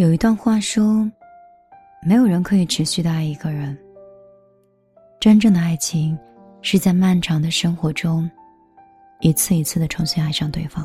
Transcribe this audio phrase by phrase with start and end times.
[0.00, 1.06] 有一段话说
[2.00, 3.76] ：“没有人可以持续的爱一个人。
[5.20, 6.18] 真正的爱情，
[6.62, 8.28] 是在漫长的生活中，
[9.20, 10.82] 一次一次的重新爱上对方。”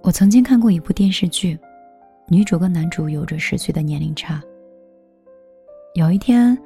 [0.00, 1.58] 我曾经看过一部电视剧，
[2.26, 4.42] 女主跟男主有着十岁的年龄差。
[5.92, 6.56] 有一天，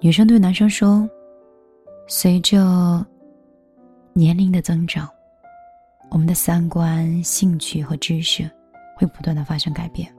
[0.00, 1.08] 女生对男生说
[2.06, 3.02] ：“随着
[4.12, 5.08] 年龄的增长，
[6.10, 8.46] 我们的三观、兴趣和知识。”
[9.00, 10.14] 会不断的发生改变，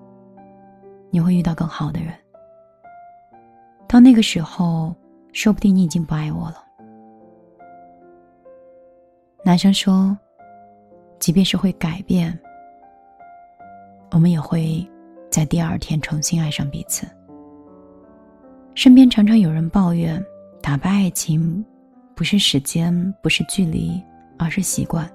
[1.12, 2.12] 你会遇到更好的人。
[3.88, 4.96] 到那个时候，
[5.34, 6.66] 说不定你已经不爱我了。
[9.46, 10.18] 男生说
[11.20, 12.36] ：“即便是会改变，
[14.10, 14.84] 我们也会
[15.30, 17.06] 在第二天重新爱上彼此。”
[18.74, 20.20] 身边常常有人抱怨，
[20.60, 21.64] 打败爱情
[22.16, 24.02] 不是时间，不是距离，
[24.40, 25.08] 而是习惯。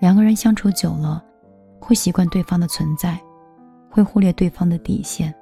[0.00, 1.24] 两个人相处久了。
[1.80, 3.18] 会习惯对方的存在，
[3.90, 5.34] 会忽略对方的底线，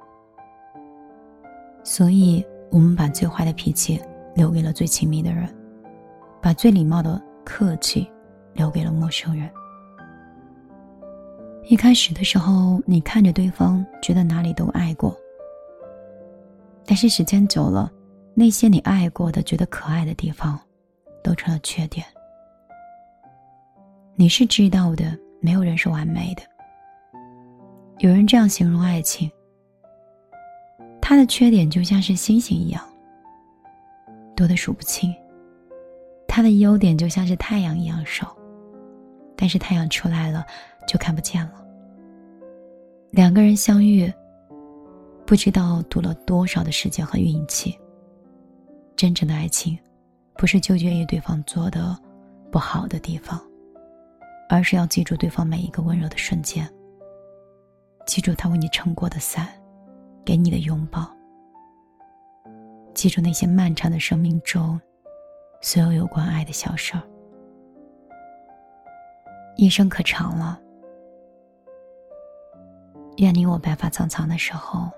[1.83, 4.01] 所以我们把最坏的脾气
[4.35, 5.47] 留给了最亲密的人，
[6.41, 8.09] 把最礼貌的客气
[8.53, 9.49] 留给了陌生人。
[11.65, 15.13] 一开始的时候，你看着对方，觉得哪里都爱过，
[16.85, 17.91] 但是时间久了，
[18.33, 20.57] 那些你爱过的、觉得可爱的地方，
[21.21, 22.05] 都成了缺点。
[24.15, 25.17] 你是知道的。
[25.39, 26.41] 没有人是完美的。
[27.99, 29.31] 有人这样形容爱情：，
[31.01, 32.83] 它的缺点就像是星星一样，
[34.35, 35.11] 多的数不清；，
[36.27, 38.35] 它的优点就像是太阳一样少，
[39.35, 40.45] 但是太阳出来了
[40.87, 41.65] 就看不见了。
[43.09, 44.11] 两个人相遇，
[45.25, 47.75] 不知道赌了多少的时间和运气。
[48.95, 49.77] 真正的爱情，
[50.35, 51.97] 不是纠结于对方做的
[52.51, 53.41] 不好的地方。
[54.49, 56.67] 而是要记住对方每一个温柔的瞬间，
[58.05, 59.47] 记住他为你撑过的伞，
[60.23, 61.09] 给你的拥抱，
[62.93, 64.79] 记住那些漫长的生命中
[65.61, 67.03] 所有有关爱的小事儿。
[69.57, 70.59] 一生可长了，
[73.17, 74.89] 愿你我白发苍苍的时候，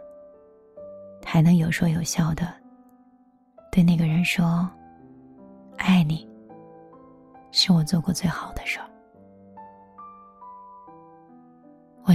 [1.25, 2.53] 还能有说有笑的
[3.71, 4.69] 对那个人说
[5.77, 6.27] ：“爱你，
[7.51, 8.85] 是我做过最好的事儿。”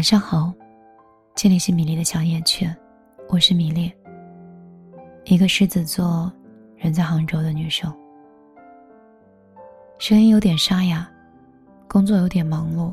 [0.04, 0.52] 晚上好，
[1.34, 2.70] 这里是米粒的小夜曲，
[3.30, 3.90] 我是米粒，
[5.24, 6.30] 一个狮子座，
[6.76, 7.90] 人在杭州的女生。
[9.98, 11.10] 声音有点沙哑，
[11.88, 12.92] 工作有点忙碌，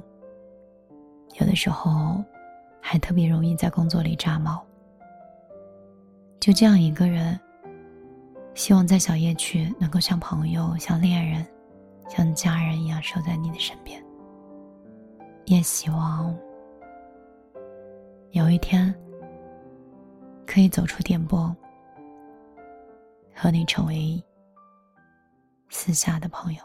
[1.38, 2.23] 有的时候
[2.81, 4.66] 还特别容易在工作里炸毛。
[6.39, 7.38] 就这样一个人，
[8.55, 11.45] 希望在小夜曲能够像朋友、像恋人、
[12.07, 14.01] 像家人一样守在你的身边，
[15.43, 16.33] 也希望。
[18.31, 18.94] 有一天，
[20.47, 21.53] 可以走出电波，
[23.36, 24.24] 和你成为
[25.68, 26.62] 私下的朋友。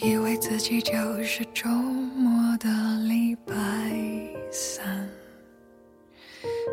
[0.00, 2.68] 以为自己就是周末的
[3.08, 3.54] 礼拜
[4.50, 5.07] 三。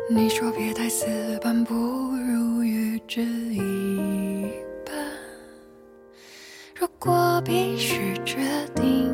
[0.08, 1.04] 你说别太死
[1.42, 4.46] 板，不如预知一
[4.84, 4.94] 半。
[6.78, 8.36] 如果必须决
[8.76, 9.12] 定，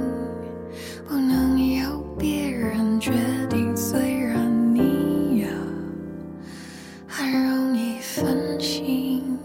[1.08, 3.10] 不能由别人决
[3.48, 3.74] 定。
[3.74, 5.48] 虽然你呀，
[7.08, 9.38] 很容易分心，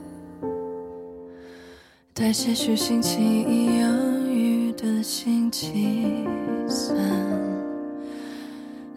[2.13, 6.25] 带些许星期一养育的星期
[6.67, 6.93] 三，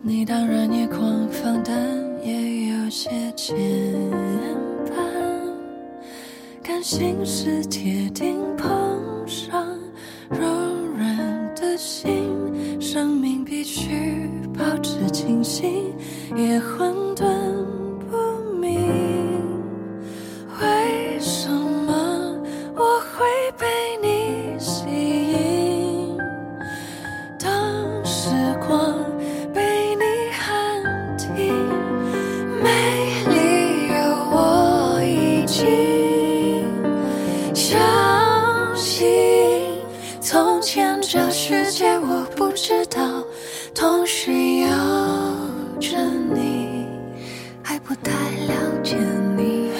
[0.02, 2.09] 你当然也狂放，但。
[2.22, 3.56] 也有些牵
[4.86, 4.94] 绊，
[6.62, 8.68] 感性是铁定碰
[9.26, 9.66] 上
[10.28, 10.38] 柔
[10.96, 12.10] 软的心，
[12.80, 15.94] 生命必须保持清醒，
[16.36, 17.24] 也混沌
[18.10, 18.80] 不明。
[20.60, 22.38] 为什么
[22.76, 23.66] 我会被
[24.02, 24.58] 你。
[46.32, 46.86] 你
[47.62, 48.12] 还不太
[48.46, 48.54] 了
[48.84, 48.96] 解
[49.36, 49.72] 你，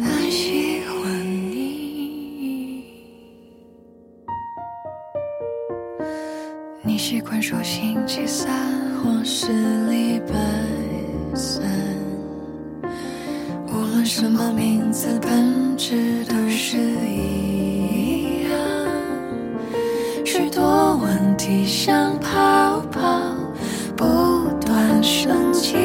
[0.00, 0.94] 但喜欢
[1.50, 2.84] 你。
[6.82, 8.74] 你习惯说星期三。
[9.04, 9.52] 或是
[9.90, 10.34] 礼拜
[11.34, 11.62] 三，
[13.68, 17.83] 无论什么名字，本质都是一样。
[20.36, 23.20] 许多问题像泡泡
[23.96, 24.04] 不
[24.66, 25.76] 断升起，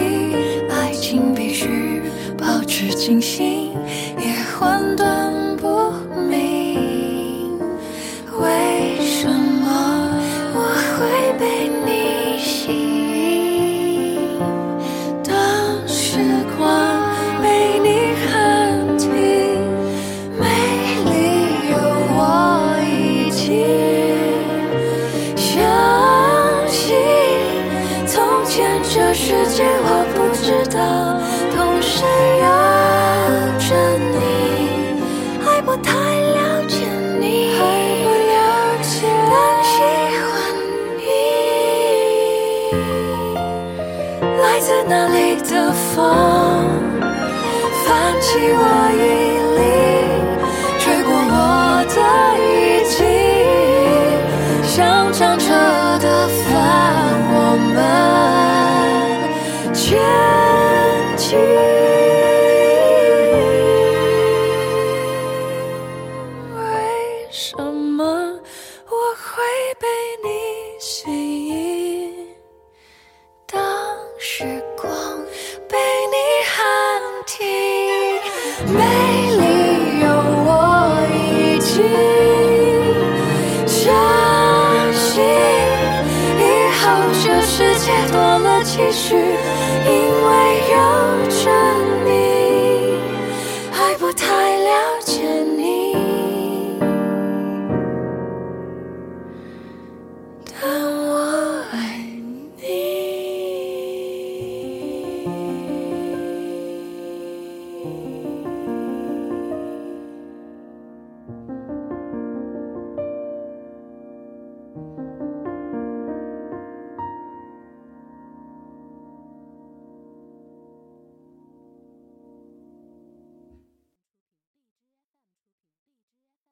[0.72, 2.02] 爱情必须
[2.36, 3.72] 保持清醒，
[4.18, 5.39] 也混沌
[29.82, 30.44] 我不知
[30.76, 30.78] 道，
[31.56, 32.04] 同时
[32.42, 32.46] 有
[33.60, 33.68] 着
[34.12, 34.18] 你，
[35.44, 36.38] 还不太了
[36.68, 36.74] 解
[37.20, 37.60] 你，还
[38.04, 38.38] 不了
[38.82, 38.92] 解，
[39.30, 39.34] 但
[39.64, 39.72] 喜
[40.28, 40.32] 欢
[40.98, 41.02] 你。
[44.42, 45.98] 来自哪里的风，
[47.86, 47.88] 泛
[48.22, 48.64] 起我
[48.96, 49.02] 衣
[49.60, 49.62] 领，
[50.80, 51.38] 吹过我
[51.96, 51.98] 的
[52.44, 52.44] 衣
[52.90, 52.98] 襟，
[54.66, 54.78] 像
[55.14, 55.48] 长车
[56.00, 56.54] 的帆，